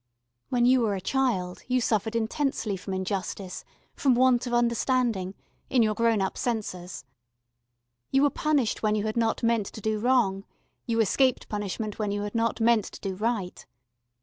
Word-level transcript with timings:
When 0.49 0.65
you 0.65 0.79
were 0.81 0.95
a 0.95 0.99
child 0.99 1.61
you 1.67 1.79
suffered 1.79 2.15
intensely 2.15 2.75
from 2.75 2.95
injustice, 2.95 3.63
from 3.93 4.15
want 4.15 4.47
of 4.47 4.53
understanding, 4.55 5.35
in 5.69 5.83
your 5.83 5.93
grown 5.93 6.23
up 6.23 6.39
censors. 6.39 7.05
You 8.09 8.23
were 8.23 8.31
punished 8.31 8.81
when 8.81 8.95
you 8.95 9.05
had 9.05 9.15
not 9.15 9.43
meant 9.43 9.67
to 9.67 9.79
do 9.79 9.99
wrong: 9.99 10.43
you 10.87 11.01
escaped 11.01 11.49
punishment 11.49 11.99
when 11.99 12.11
you 12.11 12.23
had 12.23 12.33
not 12.33 12.59
meant 12.59 12.85
to 12.85 12.99
do 12.99 13.13
right. 13.13 13.63